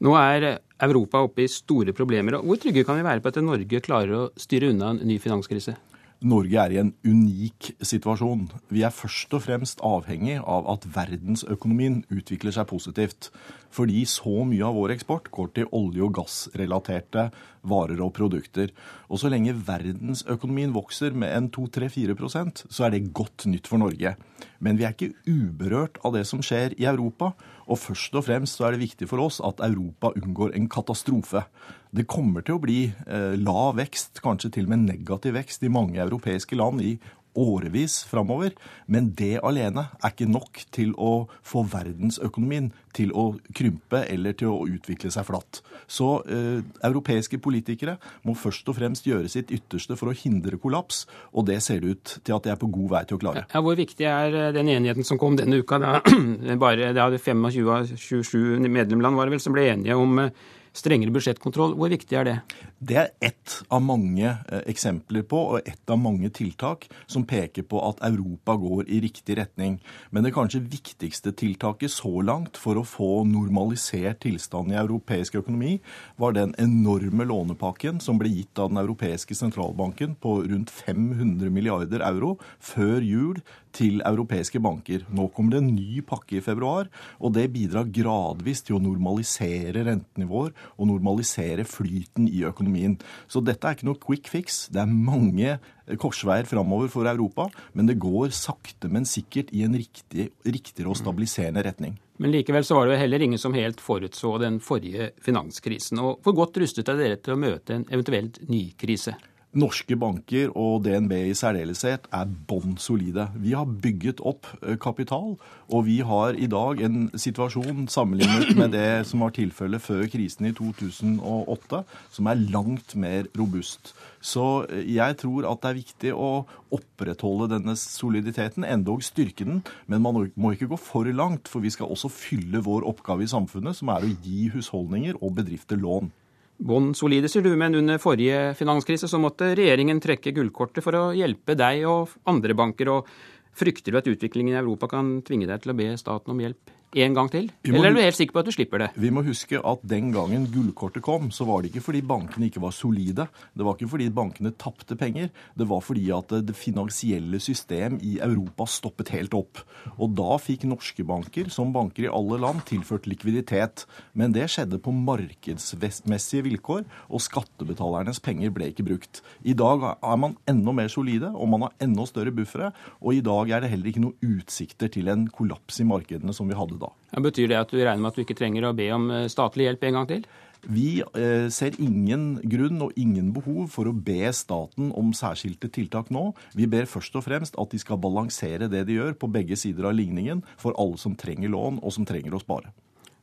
Nå 0.00 0.14
er 0.16 0.44
Europa 0.80 1.20
oppe 1.26 1.44
i 1.44 1.50
store 1.52 1.92
problemer. 1.92 2.38
Hvor 2.40 2.56
trygge 2.56 2.86
kan 2.88 2.96
vi 2.96 3.04
være 3.04 3.20
på 3.20 3.28
at 3.28 3.38
Norge 3.44 3.82
klarer 3.84 4.16
å 4.16 4.28
styre 4.40 4.70
unna 4.72 4.94
en 4.94 5.02
ny 5.04 5.18
finanskrise? 5.20 5.74
Norge 6.20 6.56
er 6.60 6.72
i 6.72 6.78
en 6.80 6.90
unik 7.04 7.70
situasjon. 7.84 8.46
Vi 8.72 8.82
er 8.84 8.92
først 8.92 9.32
og 9.36 9.44
fremst 9.44 9.80
avhengig 9.84 10.38
av 10.40 10.66
at 10.72 10.86
verdensøkonomien 10.92 12.02
utvikler 12.12 12.52
seg 12.52 12.68
positivt. 12.68 13.30
Fordi 13.72 14.02
så 14.08 14.42
mye 14.48 14.64
av 14.68 14.76
vår 14.76 14.96
eksport 14.96 15.30
går 15.32 15.52
til 15.56 15.70
olje- 15.76 16.04
og 16.04 16.16
gassrelaterte 16.16 17.28
varer 17.66 18.00
og 18.04 18.12
produkter. 18.16 18.72
Og 19.10 19.20
så 19.22 19.30
lenge 19.32 19.54
verdensøkonomien 19.66 20.74
vokser 20.74 21.16
med 21.16 21.32
en 21.34 21.48
2-3-4% 21.52 22.64
så 22.70 22.86
er 22.86 22.94
det 22.94 23.10
godt 23.16 23.46
nytt 23.50 23.70
for 23.70 23.82
Norge. 23.82 24.14
Men 24.60 24.78
vi 24.78 24.86
er 24.86 24.94
ikke 24.94 25.14
uberørt 25.28 26.00
av 26.04 26.16
det 26.16 26.26
som 26.28 26.42
skjer 26.44 26.76
i 26.80 26.88
Europa. 26.88 27.32
Og 27.70 27.78
først 27.78 28.16
og 28.18 28.26
fremst 28.26 28.58
så 28.58 28.66
er 28.66 28.74
det 28.74 28.84
viktig 28.84 29.08
for 29.10 29.22
oss 29.22 29.40
at 29.44 29.62
Europa 29.64 30.12
unngår 30.16 30.56
en 30.56 30.68
katastrofe. 30.72 31.44
Det 31.90 32.06
kommer 32.10 32.44
til 32.46 32.56
å 32.56 32.62
bli 32.62 32.80
eh, 32.90 33.36
lav 33.38 33.76
vekst, 33.78 34.22
kanskje 34.24 34.52
til 34.54 34.68
og 34.68 34.74
med 34.74 34.86
negativ 34.88 35.34
vekst, 35.34 35.64
i 35.66 35.72
mange 35.72 35.98
europeiske 36.02 36.58
land 36.58 36.82
i 36.84 36.96
årevis 37.38 38.00
framover. 38.10 38.54
Men 38.86 39.12
det 39.18 39.38
alene 39.46 39.88
er 40.00 40.12
ikke 40.12 40.28
nok 40.30 40.62
til 40.74 40.92
å 40.98 41.26
få 41.46 41.64
verdensøkonomien 41.70 42.70
til 42.96 43.12
å 43.14 43.26
krympe 43.56 44.02
eller 44.10 44.34
til 44.38 44.50
å 44.50 44.66
utvikle 44.66 45.12
seg 45.14 45.26
flatt. 45.28 45.60
Så 45.90 46.08
eh, 46.26 46.62
europeiske 46.86 47.38
politikere 47.42 47.96
må 48.26 48.34
først 48.38 48.68
og 48.70 48.78
fremst 48.80 49.06
gjøre 49.06 49.30
sitt 49.30 49.52
ytterste 49.54 49.96
for 49.98 50.10
å 50.10 50.16
hindre 50.16 50.58
kollaps, 50.60 51.04
og 51.32 51.46
det 51.50 51.60
ser 51.64 51.82
det 51.82 51.94
ut 51.94 52.14
til 52.26 52.36
at 52.36 52.46
de 52.46 52.54
er 52.54 52.60
på 52.60 52.70
god 52.70 52.90
vei 52.94 53.04
til 53.06 53.18
å 53.18 53.22
klare. 53.22 53.46
Ja, 53.54 53.62
hvor 53.64 53.78
viktig 53.78 54.06
er 54.10 54.38
eh, 54.46 54.52
den 54.56 54.70
enigheten 54.72 55.06
som 55.06 55.20
kom 55.20 55.38
denne 55.38 55.62
uka? 55.62 55.78
Da 55.82 56.00
bare 56.64 56.92
hadde 56.96 57.22
25 57.22 57.68
av 57.70 57.92
27 57.94 58.70
medlemland 58.70 59.18
var 59.18 59.28
det 59.28 59.38
vel 59.38 59.44
som 59.44 59.54
ble 59.54 59.68
enige 59.70 59.98
om 59.98 60.24
eh, 60.24 60.32
strengere 60.76 61.12
budsjettkontroll. 61.14 61.74
Hvor 61.78 61.90
viktig 61.92 62.16
er 62.18 62.26
det? 62.26 62.36
Det 62.78 62.96
er 62.96 63.10
ett 63.20 63.56
av 63.68 63.82
mange 63.84 64.26
eh, 64.28 64.62
eksempler 64.70 65.24
på, 65.28 65.40
og 65.54 65.68
ett 65.68 65.90
av 65.90 65.98
mange 66.00 66.30
tiltak 66.34 66.86
som 67.10 67.26
peker 67.28 67.66
på 67.68 67.80
at 67.88 68.02
Europa 68.06 68.56
går 68.60 68.88
i 68.88 69.00
riktig 69.04 69.36
retning. 69.40 69.78
Men 70.10 70.26
det 70.26 70.34
kanskje 70.36 70.62
viktigste 70.64 71.34
tiltaket 71.36 71.92
så 71.92 72.22
langt 72.24 72.60
for 72.60 72.80
å 72.80 72.86
få 72.86 73.24
normalisert 73.28 74.22
tilstanden 74.24 74.76
i 74.76 74.80
europeisk 74.80 75.40
økonomi, 75.42 75.78
var 76.20 76.36
den 76.36 76.54
enorme 76.60 77.26
lånepakken 77.28 78.00
som 78.02 78.20
ble 78.20 78.32
gitt 78.32 78.58
av 78.60 78.72
den 78.72 78.82
europeiske 78.82 79.36
sentralbanken 79.36 80.16
på 80.20 80.40
rundt 80.46 80.72
500 80.72 81.50
milliarder 81.52 82.04
euro 82.06 82.36
før 82.60 83.04
jul 83.04 83.42
til 83.76 84.02
europeiske 84.06 84.60
banker. 84.62 85.04
Nå 85.14 85.28
kommer 85.34 85.56
det 85.56 85.62
en 85.62 85.72
ny 85.74 86.02
pakke 86.06 86.38
i 86.38 86.44
februar, 86.44 86.90
og 87.18 87.34
det 87.36 87.48
bidrar 87.54 87.90
gradvis 87.90 88.64
til 88.66 88.78
å 88.78 88.82
normalisere 88.82 89.84
rentenivåer 89.86 90.52
og 90.76 90.90
normalisere 90.90 91.66
flyten 91.68 92.28
i 92.30 92.44
økonomien. 92.48 92.98
Så 93.30 93.42
dette 93.44 93.66
er 93.66 93.78
ikke 93.78 93.88
noe 93.90 94.02
quick 94.02 94.30
fix. 94.32 94.66
Det 94.72 94.82
er 94.82 94.90
mange 94.90 95.58
korsveier 96.00 96.46
framover 96.46 96.90
for 96.92 97.08
Europa, 97.10 97.48
men 97.74 97.88
det 97.88 97.98
går 98.02 98.34
sakte, 98.36 98.90
men 98.92 99.08
sikkert 99.08 99.50
i 99.56 99.64
en 99.66 99.74
riktig, 99.78 100.30
riktigere 100.46 100.92
og 100.92 100.98
stabiliserende 101.00 101.64
retning. 101.66 101.98
Men 102.20 102.34
likevel 102.34 102.66
så 102.66 102.76
var 102.76 102.90
det 102.90 103.00
heller 103.00 103.22
ingen 103.24 103.40
som 103.40 103.56
helt 103.56 103.80
forutså 103.80 104.34
den 104.42 104.60
forrige 104.60 105.12
finanskrisen. 105.24 106.02
Og 106.04 106.20
hvor 106.24 106.36
godt 106.42 106.60
rustet 106.60 106.90
er 106.92 107.00
dere 107.00 107.16
til 107.16 107.32
å 107.34 107.40
møte 107.40 107.78
en 107.78 107.86
eventuelt 107.88 108.42
ny 108.50 108.66
krise? 108.76 109.16
Norske 109.50 109.96
banker 109.98 110.52
og 110.54 110.84
DNB 110.84 111.10
i 111.26 111.34
særdeleshet 111.34 112.04
er 112.14 112.28
bånn 112.46 112.76
solide. 112.78 113.24
Vi 113.34 113.50
har 113.58 113.66
bygget 113.66 114.20
opp 114.22 114.46
eh, 114.62 114.76
kapital, 114.78 115.32
og 115.66 115.82
vi 115.88 115.96
har 116.06 116.38
i 116.38 116.46
dag 116.46 116.78
en 116.86 117.08
situasjon 117.18 117.88
sammenlignet 117.90 118.54
med 118.54 118.70
det 118.76 119.08
som 119.10 119.24
var 119.24 119.34
tilfellet 119.34 119.82
før 119.82 120.04
krisen 120.12 120.46
i 120.46 120.54
2008, 120.54 121.82
som 122.14 122.30
er 122.30 122.44
langt 122.54 122.94
mer 122.94 123.26
robust. 123.40 123.90
Så 124.22 124.68
eh, 124.70 124.86
jeg 124.94 125.18
tror 125.24 125.50
at 125.50 125.64
det 125.64 125.72
er 125.72 125.80
viktig 125.80 126.14
å 126.14 126.30
opprettholde 126.70 127.50
denne 127.56 127.74
soliditeten, 127.74 128.62
endog 128.62 129.02
styrke 129.02 129.48
den. 129.50 129.64
Men 129.90 130.06
man 130.06 130.30
må 130.30 130.54
ikke 130.54 130.70
gå 130.70 130.78
for 130.78 131.10
langt, 131.10 131.50
for 131.50 131.66
vi 131.66 131.74
skal 131.74 131.90
også 131.90 132.12
fylle 132.14 132.62
vår 132.62 132.86
oppgave 132.86 133.26
i 133.26 133.34
samfunnet, 133.34 133.82
som 133.82 133.90
er 133.90 134.06
å 134.06 134.14
gi 134.22 134.46
husholdninger 134.54 135.18
og 135.18 135.40
bedrifter 135.42 135.82
lån. 135.82 136.14
Bånn 136.60 136.90
solide, 136.92 137.28
sier 137.32 137.44
du, 137.44 137.54
men 137.56 137.74
under 137.78 138.00
forrige 138.02 138.50
finanskrise 138.58 139.08
så 139.08 139.20
måtte 139.20 139.54
regjeringen 139.56 140.00
trekke 140.02 140.34
gullkortet 140.36 140.84
for 140.84 140.98
å 140.98 141.04
hjelpe 141.16 141.56
deg 141.56 141.86
og 141.88 142.12
andre 142.28 142.56
banker. 142.56 142.90
og 142.92 143.08
Frykter 143.56 143.94
du 143.94 143.98
at 144.00 144.10
utviklingen 144.10 144.54
i 144.54 144.60
Europa 144.60 144.90
kan 144.92 145.18
tvinge 145.26 145.48
deg 145.48 145.64
til 145.64 145.72
å 145.72 145.78
be 145.78 145.88
staten 145.98 146.34
om 146.34 146.42
hjelp 146.44 146.74
en 146.98 147.14
gang 147.14 147.28
til? 147.30 147.46
Må, 147.68 147.76
Eller 147.76 147.90
er 147.90 147.94
du 147.94 148.02
helt 148.02 148.18
sikker 148.18 148.34
på 148.34 148.42
at 148.42 148.48
du 148.48 148.54
slipper 148.54 148.82
det? 148.82 148.88
Vi 148.98 149.12
må 149.14 149.22
huske 149.22 149.60
at 149.62 149.82
den 149.86 150.10
gangen 150.14 150.48
gullkortet 150.50 151.04
kom, 151.06 151.28
så 151.30 151.46
var 151.46 151.62
det 151.62 151.70
ikke 151.70 151.84
fordi 151.86 152.00
bankene 152.02 152.48
ikke 152.48 152.62
var 152.64 152.74
solide. 152.74 153.28
Det 153.54 153.66
var 153.66 153.76
ikke 153.78 153.92
fordi 153.92 154.08
bankene 154.14 154.50
tapte 154.58 154.96
penger. 154.98 155.30
Det 155.54 155.68
var 155.70 155.84
fordi 155.86 156.08
at 156.16 156.34
det 156.48 156.56
finansielle 156.58 157.38
system 157.38 158.00
i 158.02 158.16
Europa 158.18 158.66
stoppet 158.66 159.12
helt 159.14 159.36
opp. 159.38 159.62
Og 160.00 160.16
da 160.18 160.34
fikk 160.42 160.66
norske 160.66 161.06
banker, 161.06 161.50
som 161.54 161.70
banker 161.74 162.08
i 162.08 162.10
alle 162.10 162.40
land, 162.42 162.64
tilført 162.66 163.06
likviditet. 163.06 163.86
Men 164.18 164.34
det 164.34 164.48
skjedde 164.50 164.82
på 164.82 164.94
markedsmessige 164.94 166.48
vilkår, 166.48 166.82
og 167.06 167.22
skattebetalernes 167.22 168.18
penger 168.24 168.50
ble 168.54 168.72
ikke 168.72 168.88
brukt. 168.88 169.22
I 169.46 169.54
dag 169.54 169.86
er 169.94 170.18
man 170.18 170.36
enda 170.50 170.74
mer 170.74 170.90
solide, 170.90 171.30
og 171.30 171.52
man 171.54 171.68
har 171.68 171.78
enda 171.86 172.08
større 172.08 172.34
buffere. 172.34 172.72
Og 172.98 173.14
i 173.14 173.24
dag 173.24 173.54
er 173.54 173.62
det 173.62 173.70
heller 173.70 173.92
ikke 173.92 174.02
noen 174.08 174.34
utsikter 174.40 174.90
til 174.90 175.10
en 175.12 175.28
kollaps 175.30 175.78
i 175.78 175.86
markedene 175.86 176.34
som 176.34 176.50
vi 176.50 176.58
hadde 176.58 176.79
da. 176.82 176.92
Ja, 177.14 177.22
betyr 177.24 177.50
det 177.50 177.58
at 177.60 177.72
du 177.72 177.80
regner 177.80 178.00
med 178.02 178.12
at 178.12 178.18
du 178.18 178.24
ikke 178.24 178.38
trenger 178.38 178.68
å 178.68 178.76
be 178.76 178.88
om 178.94 179.10
eh, 179.14 179.28
statlig 179.32 179.68
hjelp 179.68 179.86
en 179.88 180.00
gang 180.00 180.08
til? 180.10 180.24
Vi 180.68 181.00
eh, 181.00 181.46
ser 181.48 181.76
ingen 181.80 182.34
grunn 182.52 182.82
og 182.84 182.96
ingen 183.00 183.30
behov 183.36 183.70
for 183.72 183.88
å 183.88 183.96
be 183.96 184.28
staten 184.36 184.90
om 184.98 185.14
særskilte 185.16 185.70
tiltak 185.72 186.10
nå. 186.12 186.30
Vi 186.56 186.68
ber 186.68 186.90
først 186.90 187.16
og 187.16 187.24
fremst 187.24 187.56
at 187.60 187.72
de 187.72 187.80
skal 187.80 188.00
balansere 188.02 188.68
det 188.68 188.84
de 188.88 188.98
gjør 188.98 189.16
på 189.16 189.30
begge 189.32 189.56
sider 189.56 189.88
av 189.88 189.96
ligningen 189.96 190.44
for 190.60 190.76
alle 190.80 191.00
som 191.00 191.16
trenger 191.16 191.52
lån 191.54 191.80
og 191.80 191.96
som 191.96 192.08
trenger 192.08 192.36
å 192.36 192.42
spare. 192.42 192.74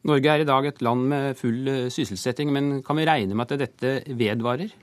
Norge 0.07 0.31
er 0.31 0.42
i 0.42 0.48
dag 0.48 0.65
et 0.65 0.81
land 0.86 1.10
med 1.12 1.38
full 1.38 1.68
eh, 1.69 1.88
sysselsetting, 1.94 2.51
men 2.53 2.81
kan 2.86 2.98
vi 2.98 3.06
regne 3.10 3.38
med 3.38 3.51
at 3.51 3.62
dette 3.68 4.18
vedvarer? 4.18 4.74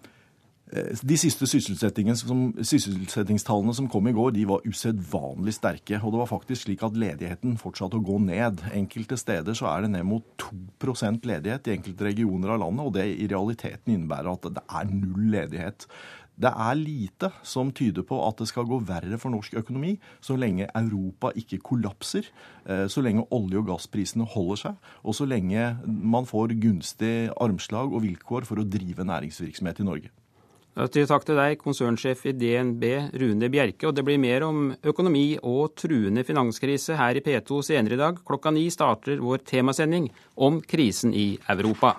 Eh, 0.73 0.97
de 1.05 1.17
siste 1.21 1.45
sysselsettingstallene 1.51 3.75
som 3.77 3.89
kom 3.93 4.07
i 4.09 4.15
går, 4.17 4.31
de 4.33 4.47
var 4.49 4.65
usedvanlig 4.65 5.53
sterke. 5.59 5.99
Og 6.01 6.09
det 6.15 6.21
var 6.23 6.33
faktisk 6.33 6.61
slik 6.65 6.81
at 6.87 6.97
ledigheten 6.99 7.59
fortsatte 7.61 7.99
å 8.01 8.05
gå 8.05 8.17
ned. 8.25 8.55
Enkelte 8.73 9.17
steder 9.21 9.55
så 9.59 9.65
er 9.75 9.79
det 9.85 9.93
ned 9.95 10.05
mot 10.09 10.25
2% 10.41 11.29
ledighet 11.29 11.69
i 11.69 11.75
enkelte 11.77 12.03
regioner 12.09 12.49
av 12.55 12.61
landet, 12.65 12.85
og 12.87 12.93
det 12.97 13.07
i 13.13 13.31
realiteten 13.31 13.89
innebærer 13.93 14.29
at 14.33 14.45
det 14.57 14.65
er 14.65 14.85
null 14.91 15.25
ledighet. 15.37 15.81
Det 16.35 16.51
er 16.51 16.75
lite 16.75 17.31
som 17.47 17.71
tyder 17.71 18.03
på 18.03 18.19
at 18.27 18.41
det 18.41 18.49
skal 18.51 18.67
gå 18.67 18.83
verre 18.89 19.15
for 19.23 19.31
norsk 19.31 19.55
økonomi 19.61 19.93
så 20.25 20.35
lenge 20.35 20.67
Europa 20.75 21.31
ikke 21.39 21.63
kollapser, 21.63 22.27
eh, 22.67 22.91
så 22.91 22.99
lenge 23.07 23.29
olje- 23.31 23.61
og 23.61 23.69
gassprisene 23.69 24.27
holder 24.27 24.57
seg, 24.65 24.75
og 25.05 25.15
så 25.15 25.25
lenge 25.31 25.79
man 25.87 26.27
får 26.27 26.59
gunstig 26.59 27.31
armslag 27.39 27.95
og 27.95 28.03
vilkår 28.03 28.43
for 28.51 28.59
å 28.59 28.67
drive 28.67 29.07
næringsvirksomhet 29.07 29.79
i 29.79 29.89
Norge. 29.93 30.11
Takk 30.75 31.23
til 31.23 31.37
deg, 31.39 31.61
konsernsjef 31.63 32.25
i 32.27 32.33
DNB, 32.35 32.83
Rune 33.15 33.47
Bjerke. 33.47 33.87
Og 33.87 33.95
det 33.95 34.03
blir 34.03 34.19
mer 34.19 34.43
om 34.43 34.73
økonomi 34.83 35.37
og 35.39 35.77
truende 35.79 36.25
finanskrise 36.27 36.97
her 36.99 37.15
i 37.15 37.23
P2 37.23 37.61
senere 37.63 37.95
i 37.95 38.01
dag. 38.01 38.19
Klokka 38.27 38.51
ni 38.51 38.67
starter 38.75 39.23
vår 39.23 39.45
temasending 39.47 40.09
om 40.35 40.59
krisen 40.67 41.15
i 41.15 41.39
Europa. 41.55 41.95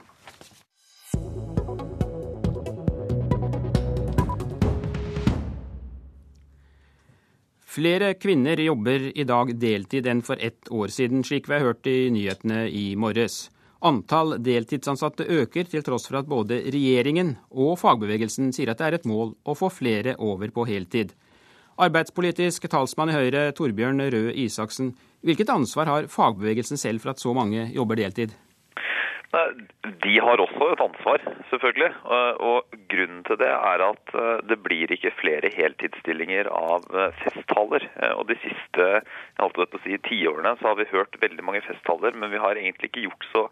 Flere 7.75 8.13
kvinner 8.19 8.59
jobber 8.59 9.09
i 9.15 9.23
dag 9.27 9.55
deltid 9.59 10.07
enn 10.07 10.23
for 10.23 10.39
ett 10.39 10.67
år 10.71 10.91
siden, 10.91 11.23
slik 11.23 11.47
vi 11.47 11.55
har 11.55 11.63
hørt 11.71 11.87
i 11.87 12.09
nyhetene 12.11 12.65
i 12.67 12.89
morges. 12.99 13.45
Antall 13.85 14.39
deltidsansatte 14.41 15.27
øker, 15.29 15.67
til 15.69 15.83
tross 15.85 16.07
for 16.09 16.17
at 16.17 16.29
både 16.29 16.57
regjeringen 16.73 17.35
og 17.51 17.75
fagbevegelsen 17.77 18.49
sier 18.55 18.71
at 18.73 18.79
det 18.81 18.87
er 18.87 18.97
et 18.97 19.05
mål 19.05 19.35
å 19.45 19.53
få 19.57 19.69
flere 19.69 20.15
over 20.17 20.49
på 20.55 20.65
heltid. 20.65 21.11
Arbeidspolitisk 21.77 22.65
talsmann 22.71 23.11
i 23.11 23.17
Høyre, 23.17 23.51
Torbjørn 23.53 24.01
Røe 24.09 24.33
Isaksen, 24.45 24.93
hvilket 25.21 25.51
ansvar 25.53 25.91
har 25.91 26.09
fagbevegelsen 26.09 26.81
selv 26.81 27.03
for 27.03 27.13
at 27.13 27.21
så 27.21 27.35
mange 27.37 27.67
jobber 27.75 27.99
deltid? 27.99 28.33
De 30.03 30.13
har 30.21 30.41
også 30.41 30.67
et 30.71 30.81
ansvar, 30.83 31.23
selvfølgelig. 31.49 31.91
Og 32.49 32.77
Grunnen 32.91 33.23
til 33.27 33.39
det 33.41 33.49
er 33.49 33.83
at 33.85 34.13
eh, 34.15 34.43
det 34.49 34.57
blir 34.63 34.91
ikke 34.93 35.13
flere 35.19 35.51
heltidsstillinger 35.55 36.49
av 36.53 36.85
eh, 36.93 37.17
festtaler. 37.23 37.87
Eh, 37.99 38.13
og 38.15 38.29
De 38.29 38.37
siste 38.43 38.87
si, 39.83 39.97
tiårene 40.09 40.55
så 40.59 40.71
har 40.71 40.79
vi 40.79 40.87
hørt 40.91 41.17
veldig 41.21 41.43
mange 41.47 41.63
festtaler, 41.65 42.15
men 42.15 42.31
vi 42.31 42.41
har 42.41 42.55
egentlig 42.55 42.91
ikke 42.91 43.07
gjort 43.07 43.27
så 43.31 43.43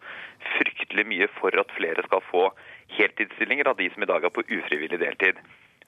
fryktelig 0.53 1.07
mye 1.09 1.27
for 1.39 1.55
at 1.59 1.75
flere 1.77 2.05
skal 2.07 2.23
få 2.29 2.47
heltidsstillinger 2.97 3.71
av 3.71 3.79
de 3.81 3.89
som 3.93 4.05
i 4.05 4.11
dag 4.13 4.23
er 4.23 4.33
på 4.33 4.45
ufrivillig 4.47 5.01
deltid. 5.01 5.41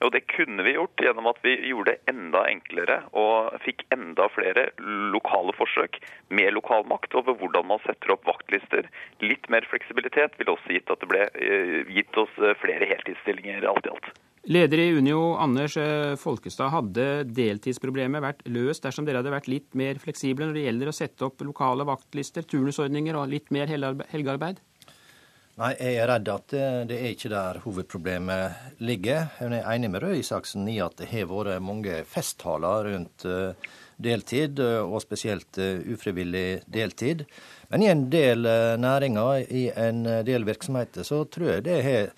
Og 0.04 0.12
Det 0.12 0.26
kunne 0.32 0.64
vi 0.66 0.74
gjort 0.76 1.00
gjennom 1.00 1.30
at 1.30 1.40
vi 1.44 1.54
gjorde 1.70 1.94
det 1.94 2.12
enda 2.12 2.44
enklere 2.50 2.98
og 3.16 3.56
fikk 3.64 3.86
enda 3.94 4.28
flere 4.34 4.68
lokale 5.14 5.54
forsøk 5.56 5.98
med 6.28 6.52
lokal 6.56 6.84
makt 6.90 7.16
over 7.16 7.38
hvordan 7.40 7.68
man 7.70 7.82
setter 7.86 8.12
opp 8.16 8.26
vaktlister. 8.28 8.88
Litt 9.24 9.48
mer 9.52 9.66
fleksibilitet 9.70 10.36
ville 10.38 10.52
også 10.52 10.76
gitt 10.76 10.92
at 10.92 11.02
det 11.02 11.10
ble 11.10 11.24
eh, 11.32 11.82
gitt 11.96 12.20
oss 12.20 12.32
eh, 12.42 12.56
flere 12.60 12.88
heltidsstillinger 12.92 13.68
alt 13.70 13.88
i 13.88 13.94
alt. 13.94 14.14
Leder 14.46 14.78
i 14.78 14.92
Unio, 14.94 15.34
Anders 15.42 15.74
eh, 15.80 16.14
Folkestad. 16.22 16.70
Hadde 16.70 17.06
deltidsproblemet 17.34 18.22
vært 18.22 18.44
løst 18.46 18.84
dersom 18.86 19.08
dere 19.08 19.18
hadde 19.18 19.32
vært 19.34 19.48
litt 19.50 19.72
mer 19.74 19.98
fleksible 19.98 20.46
når 20.46 20.54
det 20.54 20.66
gjelder 20.68 20.92
å 20.92 20.94
sette 20.94 21.26
opp 21.26 21.42
lokale 21.42 21.86
vaktlister, 21.88 22.46
turnusordninger 22.46 23.18
og 23.18 23.32
litt 23.32 23.50
mer 23.54 23.66
helgearbeid? 23.66 24.60
Nei, 25.56 25.70
jeg 25.80 25.96
er 25.96 26.10
redd 26.10 26.26
at 26.28 26.52
det 26.84 26.96
er 26.98 27.14
ikke 27.14 27.30
der 27.32 27.58
hovedproblemet 27.64 28.80
ligger. 28.84 29.30
Jeg 29.40 29.54
er 29.56 29.70
enig 29.72 29.88
med 29.88 30.02
Røe 30.04 30.18
Isaksen 30.20 30.66
i 30.68 30.74
at 30.84 30.98
det 30.98 31.08
har 31.08 31.30
vært 31.30 31.64
mange 31.64 32.02
festtaler 32.04 32.90
rundt 32.90 33.24
deltid, 33.96 34.60
og 34.60 35.00
spesielt 35.00 35.56
ufrivillig 35.56 36.60
deltid. 36.68 37.24
Men 37.72 37.86
i 37.86 37.88
en 37.88 38.04
del 38.12 38.44
næringer, 38.84 39.46
i 39.48 39.70
en 39.72 40.04
del 40.28 40.44
virksomheter, 40.44 41.08
så 41.08 41.22
tror 41.24 41.54
jeg 41.54 41.64
det 41.70 41.78
har 41.88 42.12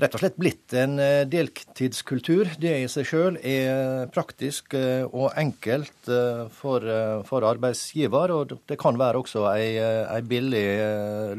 rett 0.00 0.14
og 0.16 0.22
slett 0.22 0.38
blitt 0.40 0.72
en 0.78 0.96
eh, 1.02 1.24
deltidskultur. 1.28 2.54
Det 2.60 2.72
i 2.80 2.88
seg 2.90 3.08
sjøl 3.08 3.36
er 3.44 4.08
praktisk 4.12 4.72
eh, 4.78 5.04
og 5.04 5.36
enkelt 5.38 6.08
eh, 6.08 6.46
for, 6.54 6.86
for, 7.28 7.46
arbeidsgiver. 7.48 8.32
Og 8.32 8.56
det 8.68 8.78
kan 8.80 8.98
være 9.00 9.20
også 9.20 9.44
ei, 9.52 9.76
ei 9.82 10.22
billig 10.24 10.64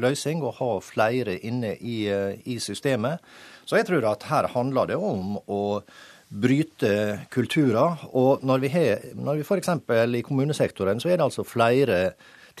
løsning 0.02 0.44
å 0.44 0.54
ha 0.60 0.72
flere 0.84 1.38
inne 1.42 1.74
i, 1.80 2.04
i, 2.44 2.58
systemet. 2.62 3.22
Så 3.66 3.80
jeg 3.80 3.88
tror 3.88 4.06
at 4.12 4.28
her 4.30 4.50
handler 4.54 4.92
det 4.92 5.00
om 5.00 5.38
å 5.50 5.62
bryte 6.34 7.26
kulturer. 7.34 8.06
Og 8.14 8.44
når 8.46 8.62
vi, 8.62 8.70
har, 8.74 9.04
når 9.18 9.40
vi 9.40 9.46
f.eks. 9.48 9.74
i 10.20 10.24
kommunesektoren, 10.26 11.02
så 11.02 11.10
er 11.10 11.18
det 11.18 11.26
altså 11.26 11.46
flere 11.46 12.00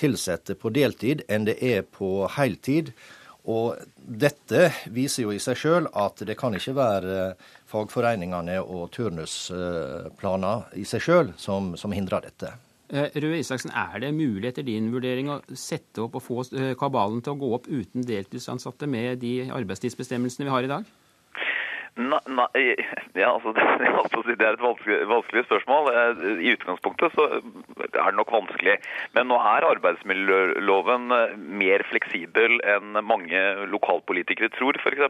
ansatte 0.02 0.56
på 0.58 0.72
deltid 0.74 1.22
enn 1.30 1.46
det 1.46 1.54
er 1.62 1.84
på 1.86 2.24
heltid. 2.34 2.90
Og 3.50 3.76
dette 3.96 4.70
viser 4.92 5.26
jo 5.26 5.32
i 5.34 5.40
seg 5.42 5.58
sjøl 5.60 5.88
at 6.00 6.22
det 6.24 6.36
kan 6.40 6.54
ikke 6.56 6.76
være 6.78 7.16
fagforeningene 7.68 8.56
og 8.62 8.86
turnusplaner 8.94 10.70
i 10.80 10.86
seg 10.88 11.04
sjøl 11.04 11.34
som, 11.36 11.74
som, 11.76 11.92
hindrer 11.92 12.24
dette. 12.24 12.54
Eh, 12.88 13.12
Røe 13.20 13.42
Isaksen, 13.42 13.72
Er 13.74 14.00
det 14.00 14.14
mulig 14.16 14.48
etter 14.48 14.64
din 14.64 14.88
vurdering 14.92 15.28
å 15.28 15.40
sette 15.52 16.06
opp 16.06 16.16
og 16.16 16.24
få 16.24 16.40
eh, 16.56 16.72
kabalen 16.80 17.20
til 17.24 17.34
å 17.34 17.40
gå 17.42 17.52
opp 17.58 17.68
uten 17.68 18.06
deltidsansatte 18.08 18.88
med 18.88 19.20
de 19.24 19.50
arbeidstidsbestemmelsene 19.52 20.48
vi 20.48 20.54
har 20.54 20.64
i 20.64 20.72
dag? 20.72 20.92
Nei, 21.94 22.74
ja, 23.14 23.28
altså, 23.30 23.52
det, 24.26 24.34
det, 24.34 24.42
er 24.42 24.56
et 24.56 24.62
vanskelig, 24.62 24.96
vanskelig, 25.06 25.44
spørsmål. 25.46 25.90
Eh, 25.94 26.22
I 26.42 26.54
utgangspunktet 26.56 27.14
så 27.14 27.26
er 27.38 28.08
det 28.10 28.16
nok 28.18 28.32
vanskelig. 28.34 28.80
Men 29.14 29.30
nå 29.30 29.38
er 29.38 29.66
arbeidsmiljøloven 29.68 31.14
eh, 31.14 31.36
mer 31.38 31.84
fleksibel 31.92 32.58
enn 32.66 32.98
mange 33.06 33.44
lokalpolitikere 33.70 34.50
tror, 34.56 34.80
f.eks. 34.82 35.04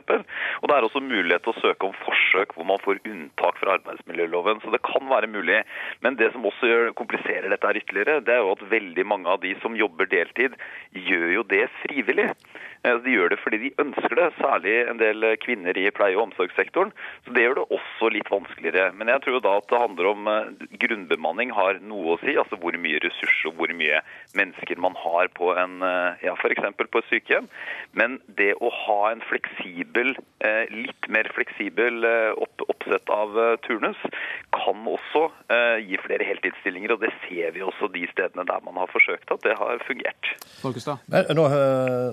Og 0.60 0.68
det 0.68 0.76
er 0.76 0.88
også 0.88 1.00
mulighet 1.04 1.46
til 1.46 1.54
å 1.54 1.62
søke 1.62 1.88
om 1.88 1.96
forsøk 2.02 2.52
hvor 2.52 2.68
man 2.68 2.82
får 2.84 3.00
unntak 3.08 3.62
fra 3.62 3.78
arbeidsmiljøloven. 3.78 4.60
Så 4.60 4.74
det 4.74 4.84
kan 4.84 5.08
være 5.08 5.32
mulig. 5.32 5.62
Men 6.04 6.20
det 6.20 6.34
som 6.36 6.44
også 6.44 6.68
gjør, 6.68 6.92
kompliserer 7.00 7.48
dette 7.48 7.70
her 7.70 7.80
ytterligere, 7.80 8.20
det 8.28 8.36
er 8.36 8.44
jo 8.44 8.52
at 8.58 8.68
veldig 8.76 9.08
mange 9.08 9.32
av 9.32 9.40
de 9.40 9.56
som 9.64 9.78
jobber 9.78 10.12
deltid, 10.12 10.60
gjør 10.92 11.30
jo 11.38 11.48
det 11.48 11.64
frivillig. 11.80 12.28
Eh, 12.84 12.98
de 13.04 13.14
gjør 13.14 13.32
det 13.32 13.40
fordi 13.40 13.60
de 13.62 13.70
ønsker 13.80 14.16
det, 14.18 14.28
særlig 14.38 14.74
en 14.90 15.00
del 15.00 15.24
kvinner 15.42 15.76
i 15.80 15.86
pleie- 15.94 16.16
og 16.18 16.28
omsorgssektoren. 16.28 16.92
Så 17.24 17.32
Det 17.34 17.44
gjør 17.44 17.58
det 17.60 17.66
også 17.78 18.10
litt 18.12 18.30
vanskeligere. 18.30 18.92
Men 18.94 19.08
jeg 19.08 19.22
tror 19.24 19.40
da 19.40 19.56
at 19.58 19.68
det 19.70 19.80
handler 19.80 20.10
om 20.10 20.28
eh, 20.28 20.68
grunnbemanning 20.84 21.54
har 21.56 21.80
noe 21.80 22.14
å 22.14 22.20
si. 22.20 22.36
Altså 22.36 22.58
hvor 22.60 22.76
mye 22.76 23.00
ressurser 23.00 23.50
og 23.50 23.56
hvor 23.58 23.72
mye 23.72 24.02
mennesker 24.36 24.80
man 24.80 24.96
har 25.00 25.32
på 25.32 25.54
en, 25.56 25.80
eh, 25.82 26.26
ja, 26.28 26.36
f.eks. 26.36 26.60
på 26.76 27.00
et 27.00 27.10
sykehjem. 27.10 27.48
Men 27.92 28.20
det 28.28 28.52
å 28.60 28.70
ha 28.70 29.00
en 29.12 29.24
fleksibel, 29.24 30.14
litt 30.70 31.06
mer 31.08 31.28
fleksibel 31.32 32.04
oppsett 32.36 33.08
av 33.12 33.32
turnus 33.64 34.00
kan 34.52 34.82
også 34.90 35.22
gi 35.80 35.96
flere 36.02 36.26
heltidsstillinger. 36.28 36.92
Og 36.94 37.04
det 37.04 37.12
ser 37.24 37.54
vi 37.54 37.62
også 37.64 37.88
de 37.94 38.04
stedene 38.10 38.44
der 38.48 38.60
man 38.66 38.76
har 38.82 38.90
forsøkt 38.92 39.32
at 39.32 39.44
det 39.46 39.54
har 39.56 39.80
fungert. 39.86 40.32
Folkestad. 40.60 41.00
Nå, 41.38 41.46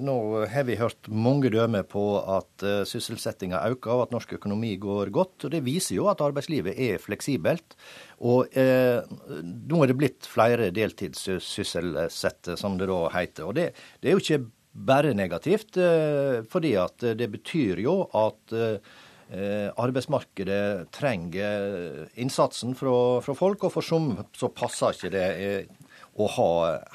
nå 0.05 0.17
har 0.61 0.67
vi 0.69 0.77
hørt 0.79 1.09
mange 1.09 1.49
dømmer 1.53 1.83
på 1.89 2.03
at 2.19 2.65
uh, 2.65 2.83
sysselsettinga 2.87 3.63
øker 3.73 3.95
og 3.95 4.03
at 4.05 4.15
norsk 4.15 4.35
økonomi 4.37 4.75
går 4.81 5.11
godt. 5.13 5.45
og 5.45 5.53
Det 5.53 5.63
viser 5.65 5.97
jo 5.97 6.07
at 6.11 6.21
arbeidslivet 6.21 6.77
er 6.77 7.01
fleksibelt. 7.01 7.75
Og 8.21 8.53
eh, 8.53 9.01
nå 9.41 9.79
er 9.81 9.89
det 9.89 9.97
blitt 9.97 10.27
flere 10.29 10.69
deltidssysselsatte, 10.75 12.53
som 12.59 12.75
det 12.77 12.85
da 12.91 12.99
heter. 13.15 13.47
Og 13.49 13.55
det, 13.57 13.71
det, 13.97 14.11
er 14.11 14.13
jo 14.13 14.21
ikke 14.21 14.43
bare 14.71 15.15
negativt, 15.17 15.79
eh, 15.81 16.43
fordi 16.45 16.75
at 16.77 17.07
det 17.17 17.31
betyr 17.33 17.81
jo 17.81 18.03
at 18.13 18.59
arbeidsmarkedet 19.31 20.89
trenger 20.91 22.01
innsatsen 22.19 22.73
fra, 22.75 23.21
fra, 23.23 23.31
folk, 23.31 23.63
og 23.63 23.71
for 23.71 23.87
som 23.87 24.09
så 24.35 24.49
passer 24.51 24.91
ikke 24.91 25.11
det 25.13 25.27
å 26.19 26.27
ha 26.35 26.51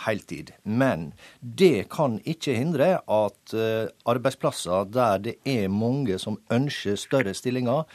heltid. 0.06 0.52
Men 0.62 1.11
det 1.40 1.88
kan 1.92 2.18
ikke 2.25 2.56
hindre 2.58 2.90
at 3.00 3.54
eh, 3.56 3.88
arbeidsplasser 4.08 4.90
der 4.92 5.23
det 5.25 5.37
er 5.49 5.73
mange 5.73 6.18
som 6.23 6.40
ønsker 6.52 6.99
større 7.00 7.35
stillinger, 7.37 7.87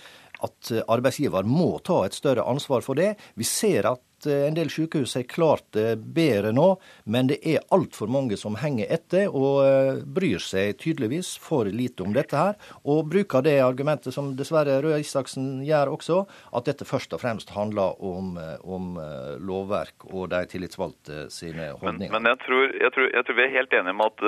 at 0.42 0.72
arbeidsgiver 0.90 1.46
må 1.46 1.76
ta 1.86 2.00
et 2.08 2.16
større 2.18 2.48
ansvar 2.50 2.82
for 2.82 2.98
det. 2.98 3.14
Vi 3.38 3.46
ser 3.46 3.86
at 3.92 4.02
Eh, 4.26 4.48
en 4.48 4.54
del 4.54 4.70
sykehus 4.70 5.16
har 5.16 5.24
klart 5.24 5.66
det 5.76 5.96
bedre 6.16 6.52
nå, 6.56 6.68
men 7.04 7.30
det 7.32 7.40
er 7.48 7.64
altfor 7.74 8.10
mange 8.12 8.38
som 8.40 8.58
henger 8.62 8.90
etter 8.92 9.30
og 9.30 9.62
eh, 9.66 10.02
bryr 10.06 10.42
seg 10.44 10.78
tydeligvis 10.82 11.34
for 11.42 11.70
lite 11.70 12.06
om 12.06 12.16
dette 12.16 12.38
her. 12.38 12.58
Og 12.86 13.08
bruker 13.12 13.46
det 13.46 13.58
argumentet 13.64 14.16
som 14.16 14.34
dessverre 14.38 14.80
Røe 14.84 15.02
Isaksen 15.02 15.62
gjør 15.66 15.94
også, 15.96 16.20
at 16.58 16.70
dette 16.70 16.88
først 16.88 17.14
og 17.16 17.24
fremst 17.24 17.54
handler 17.56 17.98
om, 18.02 18.36
eh, 18.42 18.58
om 18.62 18.98
lovverk 19.42 20.06
og 20.12 20.30
de 20.32 20.42
tillitsvalgte 20.50 21.26
sine 21.34 21.72
holdninger. 21.72 22.12
Men, 22.12 22.24
men 22.24 22.32
jeg, 22.32 22.42
tror, 22.46 22.66
jeg, 22.76 22.94
tror, 22.96 23.10
jeg, 23.10 23.26
tror, 23.28 23.38
vi 23.40 23.46
er 23.46 23.56
helt 23.56 23.76
enige 23.78 23.96
om 23.96 24.06
at 24.06 24.26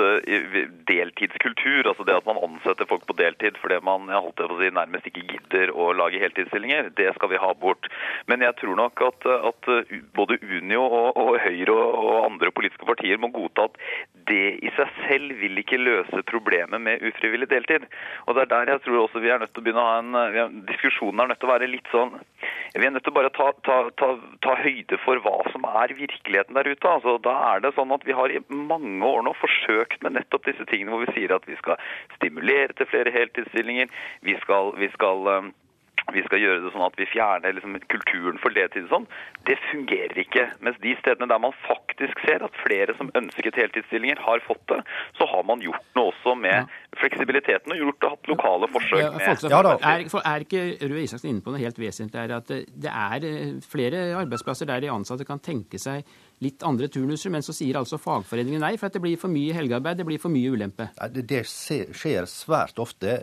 deltidskultur, 0.88 1.90
altså 1.90 2.06
det 2.06 2.16
at 2.16 2.28
man 2.28 2.40
ansetter 2.42 2.88
folk 2.88 3.04
på 3.08 3.16
deltid 3.18 3.58
fordi 3.60 3.78
man 3.84 4.08
jeg 4.10 4.22
holdt 4.24 4.38
det 4.40 4.48
på 4.50 4.56
å 4.56 4.60
si, 4.60 4.70
nærmest 4.74 5.08
ikke 5.08 5.26
gidder 5.28 5.72
å 5.74 5.90
lage 5.96 6.20
heltidsstillinger, 6.22 6.90
det 6.98 7.10
skal 7.16 7.30
vi 7.32 7.40
ha 7.40 7.50
bort. 7.58 7.88
Men 8.30 8.44
jeg 8.44 8.56
tror 8.60 8.78
nok 8.78 9.02
at, 9.08 9.28
at 9.50 9.68
både 10.16 10.38
Unio 10.42 10.82
og, 10.84 11.16
og 11.20 11.38
Høyre 11.42 11.74
og, 11.74 11.94
og, 12.00 12.18
andre 12.24 12.50
politiske 12.54 12.86
partier 12.88 13.20
må 13.20 13.30
godta 13.34 13.66
at 13.68 13.78
det 14.28 14.58
i 14.64 14.72
seg 14.76 14.92
selv 15.04 15.34
vil 15.40 15.60
ikke 15.60 15.80
løse 15.80 16.22
problemet 16.30 16.80
med 16.80 17.02
ufrivillig 17.04 17.48
deltid. 17.50 17.86
Og 18.26 18.36
det 18.36 18.44
er 18.44 18.52
der 18.52 18.72
jeg 18.74 18.84
tror 18.84 19.00
også 19.02 19.22
vi 19.24 19.32
er 19.32 19.42
nødt 19.42 19.52
til 19.54 19.62
å 19.62 19.66
begynne 19.66 19.84
å 19.84 19.90
ha 19.90 19.98
en, 20.00 20.14
en 20.44 20.60
Diskusjonen 20.68 21.24
er 21.24 21.32
nødt 21.32 21.42
til 21.42 21.50
å 21.50 21.52
være 21.52 21.70
litt 21.70 21.90
sånn 21.92 22.14
Vi 22.74 22.86
er 22.86 22.94
nødt 22.94 23.04
til 23.06 23.14
å 23.14 23.18
bare 23.18 23.32
ta, 23.36 23.50
ta, 23.66 23.80
ta, 24.00 24.10
ta 24.44 24.54
høyde 24.62 24.98
for 25.04 25.20
hva 25.24 25.36
som 25.52 25.66
er 25.68 25.94
virkeligheten 25.96 26.56
der 26.58 26.70
ute. 26.70 26.90
Altså, 26.90 27.16
da 27.24 27.34
er 27.52 27.64
det 27.64 27.74
sånn 27.76 27.92
at 27.94 28.06
vi 28.06 28.16
har 28.16 28.32
i 28.32 28.42
mange 28.50 29.04
år 29.06 29.26
nå 29.26 29.34
forsøkt 29.38 30.02
med 30.04 30.16
nettopp 30.18 30.48
disse 30.48 30.66
tingene 30.70 30.94
hvor 30.94 31.04
vi 31.04 31.14
sier 31.14 31.36
at 31.36 31.46
vi 31.48 31.58
skal 31.60 31.78
stimulere 32.16 32.74
til 32.74 32.90
flere 32.90 33.12
heltidsstillinger. 33.14 33.92
Vi 34.26 34.34
skal, 34.42 34.72
vi 34.80 34.90
skal 34.96 35.52
vi 36.14 36.24
skal 36.26 36.42
gjøre 36.42 36.62
det 36.64 36.72
sånn 36.74 36.86
at 36.86 36.96
vi 36.98 37.08
fjerner 37.10 37.56
liksom, 37.56 37.76
kulturen 37.92 38.40
for 38.42 38.54
deltid 38.56 38.86
og 38.88 38.92
sånn, 38.92 39.06
det 39.48 39.58
fungerer 39.70 40.20
ikke. 40.24 40.46
Mens 40.64 40.78
de 40.84 40.94
stedene 41.00 41.28
der 41.30 41.42
man 41.42 41.54
faktisk 41.66 42.22
ser 42.24 42.44
at 42.46 42.56
flere 42.62 42.96
som 42.98 43.12
ønsket 43.18 43.58
heltidsstillinger, 43.60 44.20
har 44.24 44.42
fått 44.46 44.62
det, 44.70 44.80
så 45.18 45.26
har 45.28 45.44
man 45.46 45.62
gjort 45.64 45.84
noe 45.98 46.12
også 46.12 46.34
med 46.38 46.54
ja. 46.54 46.64
fleksibiliteten 47.00 47.74
og 47.74 47.80
gjort 47.82 48.08
hatt 48.12 48.30
lokale 48.30 48.68
forsøk 48.72 49.00
med 49.16 49.50
ja, 49.50 49.60
er, 49.74 50.04
er, 50.20 50.44
ikke 50.46 50.62
Røe 50.84 51.04
Isaksen 51.04 51.32
inne 51.32 51.44
på 51.44 51.54
noe 51.54 51.62
helt 51.62 51.78
vesentlig? 51.80 52.20
Er 52.20 52.36
at 52.38 52.50
det 52.50 52.90
er 52.90 53.26
eh, 53.28 53.56
flere 53.66 54.04
arbeidsplasser 54.20 54.68
der 54.70 54.84
de 54.84 54.92
ansatte 54.92 55.26
kan 55.28 55.42
tenke 55.42 55.80
seg 55.82 56.06
litt 56.42 56.62
andre 56.66 56.88
turnuser, 56.92 57.32
men 57.32 57.44
så 57.44 57.54
sier 57.54 57.78
altså 57.78 57.98
fagforeningen 58.00 58.62
nei, 58.64 58.74
for 58.80 58.88
at 58.88 58.96
det 58.96 59.02
blir 59.04 59.18
for 59.20 59.32
mye 59.32 59.54
helgearbeid, 59.56 60.00
det 60.00 60.06
blir 60.08 60.20
for 60.22 60.32
mye 60.32 60.52
ulempe. 60.54 60.88
Det, 61.14 61.42
skjer 61.46 62.28
svært 62.30 62.78
ofte. 62.82 63.20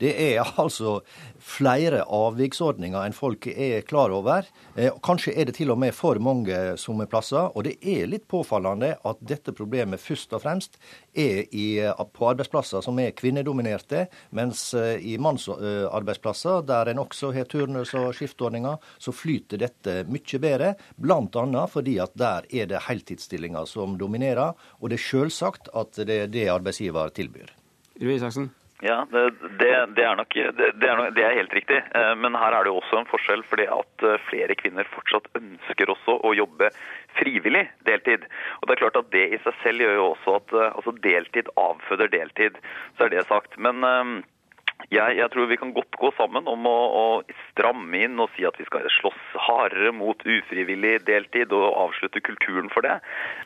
Det 0.00 0.12
er 0.12 0.40
altså 0.62 0.98
flere 1.42 2.04
avviksordninger 2.04 3.06
enn 3.06 3.16
folk 3.16 3.48
er 3.52 3.84
klar 3.86 4.14
over. 4.14 4.48
Eh, 4.76 4.92
kanskje 5.04 5.34
er 5.36 5.48
det 5.48 5.56
til 5.58 5.72
og 5.74 5.80
med 5.82 5.94
for 5.96 6.20
mange 6.22 6.76
sommerplasser. 6.80 7.52
Og 7.54 7.66
det 7.66 7.76
er 7.82 8.08
litt 8.10 8.26
påfallende 8.30 8.94
at 9.06 9.22
dette 9.26 9.54
problemet 9.56 10.02
først 10.02 10.34
og 10.36 10.44
fremst 10.44 10.80
er 11.16 11.44
i, 11.50 11.80
på 12.12 12.28
arbeidsplasser 12.30 12.84
som 12.84 12.98
er 13.00 13.14
kvinnedominerte, 13.16 14.06
mens 14.36 14.68
eh, 14.76 14.96
i 15.00 15.16
mannsarbeidsplasser, 15.22 16.62
der 16.68 16.92
en 16.92 17.02
også 17.02 17.32
har 17.36 17.48
turnus 17.50 17.94
og 17.98 18.12
skiftordninger, 18.16 18.78
så 18.98 19.14
flyter 19.14 19.60
dette 19.62 19.98
mye 20.10 20.42
bedre. 20.42 20.74
Annet 21.36 21.72
fordi 21.72 21.96
at 22.00 22.14
der 22.18 22.35
er 22.50 22.68
det 22.70 22.84
heltidsstillinger 22.88 23.64
som 23.70 23.96
dominerer, 24.00 24.52
og 24.80 24.92
det 24.92 25.00
er 25.00 25.06
selvsagt 25.08 25.72
at 25.74 25.96
det 26.06 26.20
er 26.26 26.30
det 26.32 26.48
arbeidsgiver 26.52 27.14
tilbyr. 27.16 27.52
Rui 28.02 28.16
Isaksen? 28.18 28.50
Ja, 28.84 29.06
det, 29.10 29.30
det, 29.40 29.70
det, 29.96 30.04
er 30.04 30.16
nok, 30.16 30.34
det, 30.34 30.88
er 30.88 30.96
nok, 30.96 31.14
det, 31.16 31.22
er 31.24 31.38
helt 31.38 31.54
riktig. 31.56 31.78
Eh, 31.96 32.12
men 32.20 32.36
her 32.36 32.52
er 32.52 32.66
det 32.66 32.74
jo 32.74 32.80
også 32.82 32.98
en 33.00 33.08
forskjell, 33.08 33.44
fordi 33.48 33.64
at 33.72 34.04
eh, 34.04 34.20
flere 34.28 34.56
kvinner 34.60 34.88
fortsatt 34.92 35.30
ønsker 35.38 35.92
også 35.94 36.18
å 36.20 36.34
jobbe 36.36 36.68
frivillig 37.16 37.64
deltid. 37.88 38.26
Og 38.60 38.68
det 38.68 38.76
er 38.76 38.82
klart 38.82 39.00
at 39.00 39.08
det 39.16 39.24
i 39.32 39.40
seg 39.46 39.56
selv 39.62 39.86
gjør 39.86 39.96
jo 39.96 40.06
også 40.10 40.36
at 40.42 40.56
eh, 40.60 40.68
altså 40.68 40.96
deltid 41.08 41.48
avføder 41.62 42.12
deltid. 42.12 42.60
Så 42.98 43.06
er 43.06 43.14
det 43.16 43.24
sagt. 43.30 43.56
Men 43.56 43.80
Jeg, 44.92 45.16
jeg, 45.18 45.26
tror 45.32 45.48
vi 45.50 45.58
kan 45.58 45.72
godt 45.74 45.96
gå 45.98 46.12
sammen 46.14 46.46
om 46.46 46.66
å, 46.70 46.74
å, 46.94 47.04
stramme 47.50 47.98
inn 48.06 48.20
og 48.22 48.30
si 48.36 48.44
at 48.46 48.54
vi 48.60 48.66
skal 48.68 48.84
slåss 49.00 49.22
hardere 49.46 49.90
mot 49.96 50.20
ufrivillig 50.22 51.00
deltid 51.08 51.54
og 51.56 51.64
avslutte 51.86 52.22
kulturen 52.22 52.68
for 52.70 52.86
det. 52.86 52.98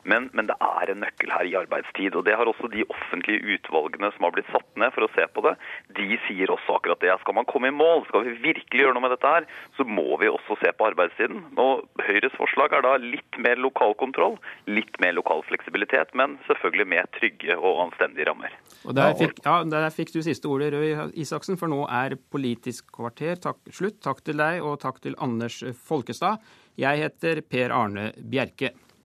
Men, 0.04 0.28
men, 0.36 0.50
det 0.50 0.56
er 0.60 0.92
en 0.92 1.00
nøkkel 1.04 1.32
her 1.32 1.48
i 1.48 1.54
arbeidstid. 1.62 2.18
og 2.18 2.26
Det 2.26 2.36
har 2.36 2.50
også 2.50 2.68
de 2.72 2.84
offentlige 2.92 3.56
utvalgene 3.56 4.10
som 4.16 4.26
har 4.26 4.34
blitt 4.36 4.50
satt 4.52 4.68
ned 4.80 4.92
for 4.96 5.06
å 5.06 5.10
se 5.14 5.24
på 5.32 5.44
det. 5.46 5.54
De 5.96 6.18
sier 6.26 6.52
også 6.52 6.76
akkurat 6.76 7.00
det. 7.04 7.14
Skal 7.22 7.38
man 7.38 7.48
komme 7.48 7.70
i 7.70 7.76
mål, 7.76 8.04
skal 8.10 8.26
vi 8.26 8.36
virkelig 8.50 8.84
gjøre 8.84 8.98
noe 8.98 9.06
med 9.06 9.14
dette 9.16 9.32
her, 9.32 9.48
så 9.78 9.86
må 9.88 10.18
vi 10.20 10.28
også 10.28 10.58
se 10.60 10.74
på 10.76 10.90
arbeidstiden. 10.90 11.46
Og 11.62 11.86
Høyres 12.04 12.36
forslag 12.36 12.76
er 12.76 12.84
da 12.84 12.96
litt 13.00 13.40
mer 13.40 13.60
lokal 13.62 13.96
kontroll, 14.00 14.36
litt 14.68 15.00
mer 15.00 15.16
lokal 15.16 15.46
fleksibilitet, 15.48 16.12
men 16.18 16.36
selvfølgelig 16.50 16.88
med 16.92 17.14
trygge 17.16 17.56
og 17.56 17.86
anstendige 17.86 18.28
rammer. 18.28 18.52
Og 18.84 18.96
der 18.96 19.16
fikk, 19.16 19.40
ja, 19.44 19.56
der 19.68 19.88
fikk 19.94 20.12
du 20.12 20.20
siste 20.24 20.48
ordet, 20.50 20.72
Røe 20.74 21.08
Isaksen, 21.30 21.58
for 21.60 21.70
nå 21.70 21.84
er 21.86 22.16
Politisk 22.34 22.88
kvarter 22.96 23.38
takk, 23.38 23.62
slutt. 23.70 24.00
Takk 24.02 24.24
til 24.26 24.40
deg, 24.40 24.64
og 24.66 24.80
takk 24.82 24.98
til 25.04 25.14
Anders 25.22 25.60
Folkestad. 25.78 26.42
Jeg 26.80 27.04
heter 27.04 27.42
Per 27.46 27.70
Arne 27.70 28.10
Bjerke. 28.18 28.72